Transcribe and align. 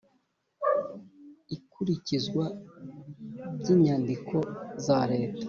ikurikizwa 1.55 2.45
by 3.57 3.67
inyandiko 3.73 4.35
za 4.85 4.99
Leta 5.11 5.39